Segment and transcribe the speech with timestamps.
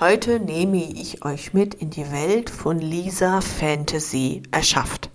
[0.00, 5.08] Heute nehme ich euch mit in die Welt von Lisa Fantasy erschafft.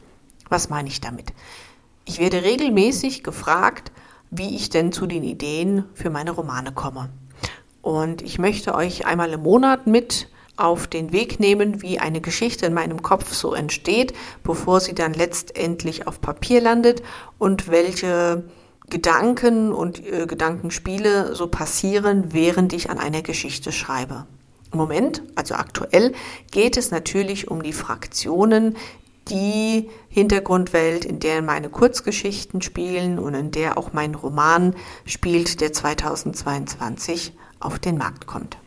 [0.48, 1.34] Was meine ich damit?
[2.06, 3.92] Ich werde regelmäßig gefragt,
[4.32, 7.10] wie ich denn zu den Ideen für meine Romane komme.
[7.82, 12.66] Und ich möchte euch einmal im Monat mit auf den Weg nehmen, wie eine Geschichte
[12.66, 17.04] in meinem Kopf so entsteht, bevor sie dann letztendlich auf Papier landet
[17.38, 18.46] und welche
[18.90, 24.26] Gedanken und äh, Gedankenspiele so passieren, während ich an einer Geschichte schreibe.
[24.72, 26.14] Im Moment, also aktuell,
[26.52, 28.76] geht es natürlich um die Fraktionen,
[29.30, 34.76] die Hintergrundwelt, in der meine Kurzgeschichten spielen und in der auch mein Roman
[35.06, 38.58] spielt, der 2022 auf den Markt kommt.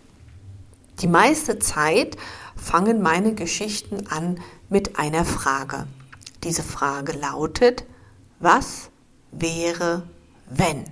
[1.00, 2.16] Die meiste Zeit
[2.56, 5.86] fangen meine Geschichten an mit einer Frage.
[6.44, 7.84] Diese Frage lautet,
[8.38, 8.90] was
[9.32, 10.04] wäre,
[10.48, 10.84] wenn?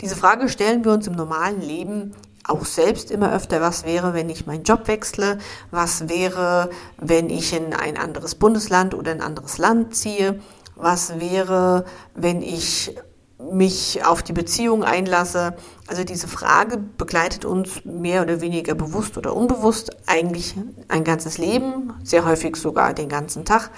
[0.00, 2.14] Diese Frage stellen wir uns im normalen Leben
[2.46, 5.38] auch selbst immer öfter, was wäre, wenn ich meinen Job wechsle,
[5.70, 10.40] was wäre, wenn ich in ein anderes Bundesland oder ein anderes Land ziehe,
[10.76, 12.94] was wäre, wenn ich
[13.38, 15.56] mich auf die Beziehung einlasse.
[15.88, 20.54] Also diese Frage begleitet uns mehr oder weniger bewusst oder unbewusst eigentlich
[20.88, 23.70] ein ganzes Leben, sehr häufig sogar den ganzen Tag.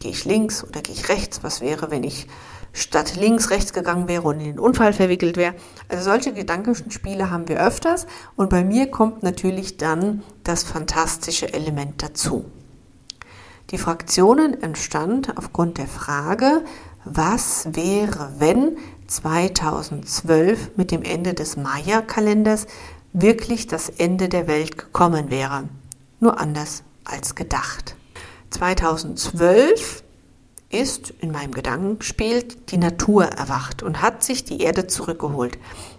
[0.00, 1.42] Gehe ich links oder gehe ich rechts?
[1.42, 2.26] Was wäre, wenn ich
[2.76, 5.54] statt links rechts gegangen wäre und in den Unfall verwickelt wäre.
[5.88, 8.06] Also solche Gedankenspiele haben wir öfters
[8.36, 12.44] und bei mir kommt natürlich dann das fantastische Element dazu.
[13.70, 16.62] Die Fraktionen entstand aufgrund der Frage,
[17.04, 22.66] was wäre, wenn 2012 mit dem Ende des Maya-Kalenders
[23.12, 25.68] wirklich das Ende der Welt gekommen wäre.
[26.20, 27.96] Nur anders als gedacht.
[28.50, 30.04] 2012
[30.80, 35.58] ist in meinem Gedankenspiel die Natur erwacht und hat sich die Erde zurückgeholt.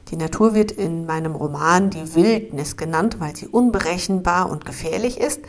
[0.09, 5.41] Die Natur wird in meinem Roman die Wildnis genannt, weil sie unberechenbar und gefährlich ist.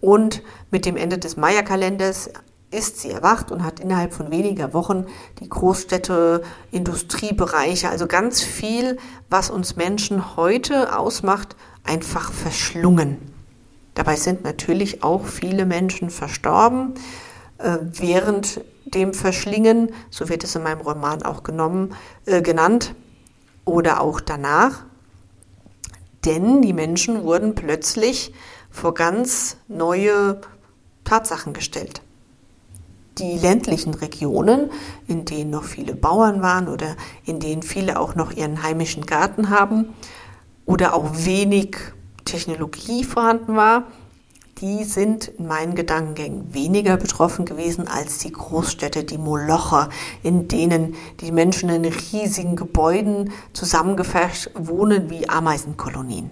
[0.00, 2.30] Und mit dem Ende des Maya-Kalenders
[2.70, 5.06] ist sie erwacht und hat innerhalb von weniger Wochen
[5.40, 8.98] die Großstädte, Industriebereiche, also ganz viel,
[9.28, 13.18] was uns Menschen heute ausmacht, einfach verschlungen.
[13.94, 16.94] Dabei sind natürlich auch viele Menschen verstorben
[17.62, 21.94] während dem Verschlingen, so wird es in meinem Roman auch genommen,
[22.26, 22.94] äh, genannt,
[23.64, 24.84] oder auch danach.
[26.24, 28.32] Denn die Menschen wurden plötzlich
[28.70, 30.40] vor ganz neue
[31.04, 32.02] Tatsachen gestellt.
[33.18, 34.70] Die ländlichen Regionen,
[35.06, 39.50] in denen noch viele Bauern waren oder in denen viele auch noch ihren heimischen Garten
[39.50, 39.94] haben
[40.66, 41.76] oder auch wenig
[42.24, 43.84] Technologie vorhanden war,
[44.60, 49.88] die sind in meinen Gedankengängen weniger betroffen gewesen als die Großstädte, die Moloche,
[50.22, 56.30] in denen die Menschen in riesigen Gebäuden zusammengefasst wohnen wie Ameisenkolonien.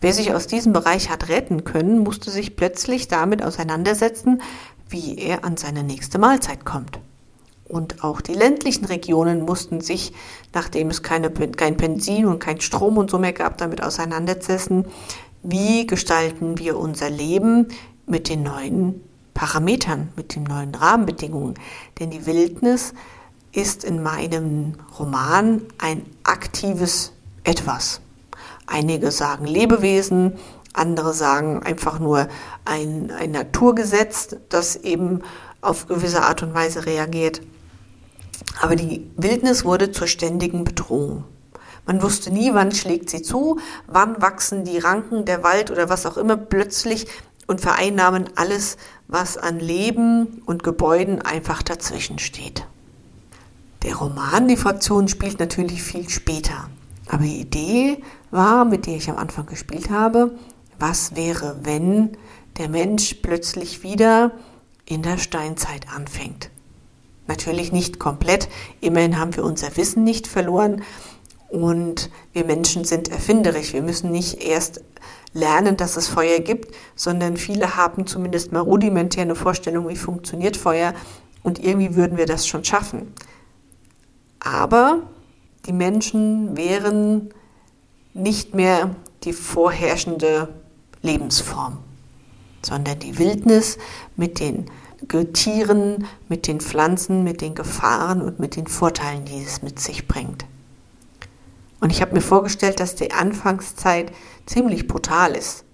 [0.00, 4.42] Wer sich aus diesem Bereich hat retten können, musste sich plötzlich damit auseinandersetzen,
[4.88, 6.98] wie er an seine nächste Mahlzeit kommt.
[7.68, 10.12] Und auch die ländlichen Regionen mussten sich,
[10.54, 14.86] nachdem es keine, kein Benzin und kein Strom und so mehr gab, damit auseinandersetzen,
[15.46, 17.68] wie gestalten wir unser Leben
[18.06, 19.00] mit den neuen
[19.32, 21.54] Parametern, mit den neuen Rahmenbedingungen.
[21.98, 22.94] Denn die Wildnis
[23.52, 27.12] ist in meinem Roman ein aktives
[27.44, 28.00] Etwas.
[28.66, 30.32] Einige sagen Lebewesen,
[30.72, 32.28] andere sagen einfach nur
[32.64, 35.22] ein, ein Naturgesetz, das eben
[35.60, 37.40] auf gewisse Art und Weise reagiert.
[38.60, 41.24] Aber die Wildnis wurde zur ständigen Bedrohung.
[41.86, 46.04] Man wusste nie, wann schlägt sie zu, wann wachsen die Ranken, der Wald oder was
[46.04, 47.06] auch immer plötzlich
[47.46, 48.76] und vereinnahmen alles,
[49.08, 52.66] was an Leben und Gebäuden einfach dazwischen steht.
[53.84, 56.68] Der Roman Die Fraktion spielt natürlich viel später.
[57.08, 58.02] Aber die Idee
[58.32, 60.32] war, mit der ich am Anfang gespielt habe,
[60.80, 62.16] was wäre, wenn
[62.58, 64.32] der Mensch plötzlich wieder
[64.86, 66.50] in der Steinzeit anfängt.
[67.28, 68.48] Natürlich nicht komplett,
[68.80, 70.82] immerhin haben wir unser Wissen nicht verloren,
[71.48, 73.72] und wir Menschen sind erfinderisch.
[73.72, 74.80] Wir müssen nicht erst
[75.32, 80.56] lernen, dass es Feuer gibt, sondern viele haben zumindest mal rudimentär eine Vorstellung, wie funktioniert
[80.56, 80.94] Feuer
[81.42, 83.12] und irgendwie würden wir das schon schaffen.
[84.40, 85.02] Aber
[85.66, 87.30] die Menschen wären
[88.14, 90.48] nicht mehr die vorherrschende
[91.02, 91.78] Lebensform,
[92.62, 93.78] sondern die Wildnis
[94.16, 94.66] mit den
[95.34, 100.08] Tieren, mit den Pflanzen, mit den Gefahren und mit den Vorteilen, die es mit sich
[100.08, 100.46] bringt.
[101.80, 104.12] Und ich habe mir vorgestellt, dass die Anfangszeit
[104.46, 105.64] ziemlich brutal ist.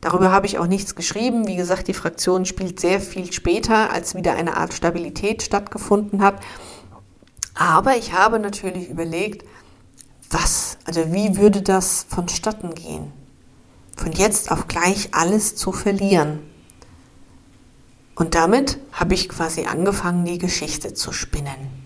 [0.00, 1.48] Darüber habe ich auch nichts geschrieben.
[1.48, 6.40] Wie gesagt, die Fraktion spielt sehr viel später, als wieder eine Art Stabilität stattgefunden hat.
[7.54, 9.44] Aber ich habe natürlich überlegt,
[10.30, 13.12] was, also wie würde das vonstatten gehen?
[13.96, 16.40] Von jetzt auf gleich alles zu verlieren.
[18.14, 21.77] Und damit habe ich quasi angefangen, die Geschichte zu spinnen.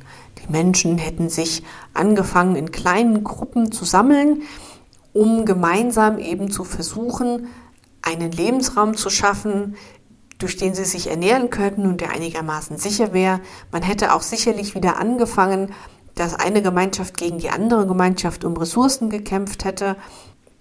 [0.43, 1.63] Die Menschen hätten sich
[1.95, 4.43] angefangen, in kleinen Gruppen zu sammeln,
[5.13, 7.49] um gemeinsam eben zu versuchen,
[8.03, 9.77] einen Lebensraum zu schaffen,
[10.39, 13.41] durch den sie sich ernähren könnten und der einigermaßen sicher wäre.
[13.71, 15.73] Man hätte auch sicherlich wieder angefangen,
[16.15, 19.97] dass eine Gemeinschaft gegen die andere Gemeinschaft um Ressourcen gekämpft hätte.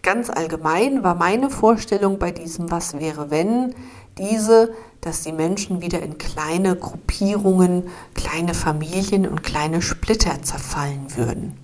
[0.03, 3.75] Ganz allgemein war meine Vorstellung bei diesem Was wäre wenn
[4.21, 11.57] diese, dass die Menschen wieder in kleine Gruppierungen, kleine Familien und kleine Splitter zerfallen würden.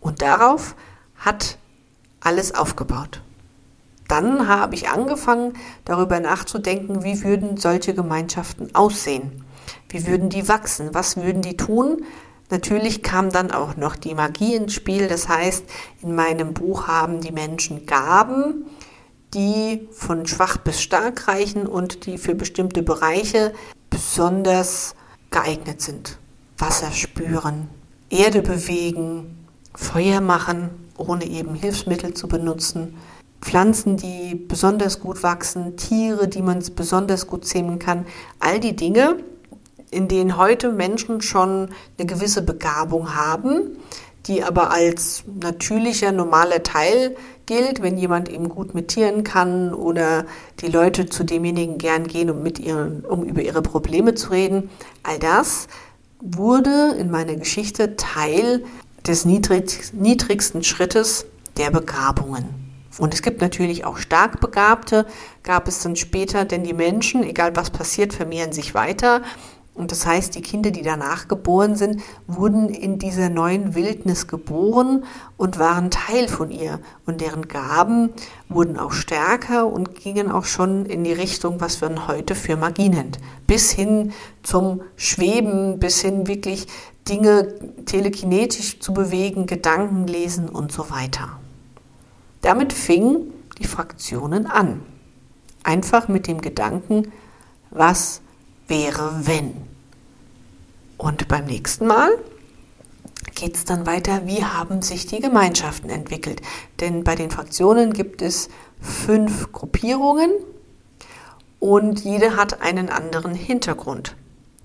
[0.00, 0.76] Und darauf
[1.16, 1.58] hat
[2.20, 3.22] alles aufgebaut.
[4.08, 5.54] Dann habe ich angefangen,
[5.84, 9.44] darüber nachzudenken, wie würden solche Gemeinschaften aussehen?
[9.88, 10.94] Wie würden die wachsen?
[10.94, 12.04] Was würden die tun?
[12.50, 15.08] Natürlich kam dann auch noch die Magie ins Spiel.
[15.08, 15.64] Das heißt,
[16.02, 18.66] in meinem Buch haben die Menschen Gaben,
[19.34, 23.52] die von schwach bis stark reichen und die für bestimmte Bereiche
[23.90, 24.94] besonders
[25.30, 26.18] geeignet sind.
[26.58, 27.68] Wasser spüren,
[28.08, 29.36] Erde bewegen,
[29.74, 32.96] Feuer machen, ohne eben Hilfsmittel zu benutzen,
[33.40, 38.06] Pflanzen, die besonders gut wachsen, Tiere, die man besonders gut zähmen kann.
[38.40, 39.18] All die Dinge,
[39.90, 41.68] in denen heute Menschen schon
[41.98, 43.76] eine gewisse Begabung haben,
[44.26, 50.26] die aber als natürlicher, normaler Teil gilt, wenn jemand eben gut mit Tieren kann oder
[50.60, 54.70] die Leute zu demjenigen gern gehen, um, mit ihren, um über ihre Probleme zu reden.
[55.02, 55.68] All das
[56.20, 58.64] wurde in meiner Geschichte Teil
[59.06, 61.26] des niedrig, niedrigsten Schrittes
[61.56, 62.66] der Begabungen.
[62.98, 65.06] Und es gibt natürlich auch stark Begabte,
[65.42, 69.22] gab es dann später, denn die Menschen, egal was passiert, vermehren sich weiter.
[69.76, 75.04] Und das heißt, die Kinder, die danach geboren sind, wurden in dieser neuen Wildnis geboren
[75.36, 76.80] und waren Teil von ihr.
[77.04, 78.10] Und deren Gaben
[78.48, 82.88] wurden auch stärker und gingen auch schon in die Richtung, was man heute für Magie
[82.88, 83.18] nennt.
[83.46, 84.12] Bis hin
[84.42, 86.66] zum Schweben, bis hin wirklich
[87.06, 91.38] Dinge telekinetisch zu bewegen, Gedanken lesen und so weiter.
[92.40, 94.80] Damit fingen die Fraktionen an.
[95.62, 97.12] Einfach mit dem Gedanken,
[97.70, 98.22] was
[98.68, 99.54] wäre wenn?
[100.96, 102.10] Und beim nächsten Mal
[103.34, 106.40] geht es dann weiter, wie haben sich die Gemeinschaften entwickelt.
[106.80, 108.48] Denn bei den Fraktionen gibt es
[108.80, 110.30] fünf Gruppierungen
[111.60, 114.16] und jede hat einen anderen Hintergrund.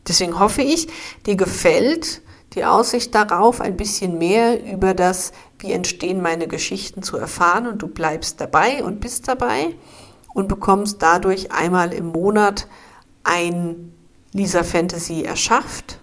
[0.08, 0.88] Deswegen hoffe ich,
[1.26, 2.22] dir gefällt
[2.54, 7.82] die Aussicht darauf, ein bisschen mehr über das, wie entstehen meine Geschichten zu erfahren und
[7.82, 9.74] du bleibst dabei und bist dabei
[10.34, 12.68] und bekommst dadurch einmal im Monat
[13.24, 13.94] ein
[14.34, 16.00] Lisa Fantasy erschafft,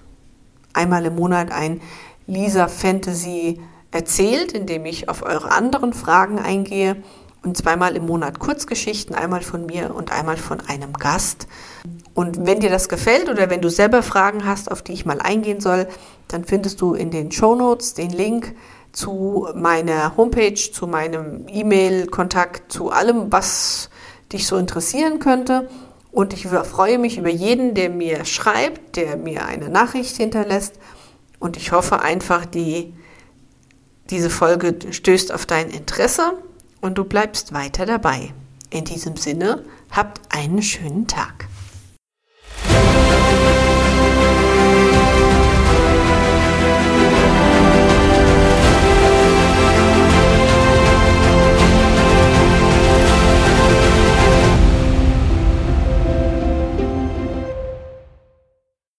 [0.72, 1.80] einmal im Monat ein
[2.26, 3.60] Lisa Fantasy
[3.90, 7.02] erzählt, indem ich auf eure anderen Fragen eingehe
[7.42, 11.46] und zweimal im Monat Kurzgeschichten, einmal von mir und einmal von einem Gast.
[12.14, 15.20] Und wenn dir das gefällt oder wenn du selber Fragen hast, auf die ich mal
[15.20, 15.88] eingehen soll,
[16.26, 18.54] dann findest du in den Show Notes den Link
[18.92, 23.90] zu meiner Homepage, zu meinem E-Mail-Kontakt, zu allem, was
[24.32, 25.68] dich so interessieren könnte.
[26.18, 30.74] Und ich freue mich über jeden, der mir schreibt, der mir eine Nachricht hinterlässt.
[31.38, 32.92] Und ich hoffe einfach, die,
[34.10, 36.32] diese Folge stößt auf dein Interesse
[36.80, 38.34] und du bleibst weiter dabei.
[38.70, 41.47] In diesem Sinne, habt einen schönen Tag.